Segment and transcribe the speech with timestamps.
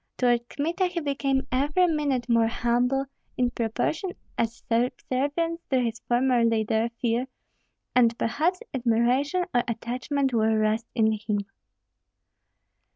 [0.17, 3.05] Toward Kmita he became every minute more humble,
[3.37, 7.27] in proportion as subservience to his former leader, fear,
[7.95, 11.45] and perhaps admiration or attachment were roused in him.